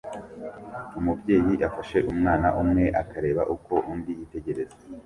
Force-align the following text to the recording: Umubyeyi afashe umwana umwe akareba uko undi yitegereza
Umubyeyi 0.99 1.53
afashe 1.67 1.97
umwana 2.11 2.47
umwe 2.61 2.85
akareba 3.01 3.41
uko 3.55 3.73
undi 3.91 4.11
yitegereza 4.19 4.77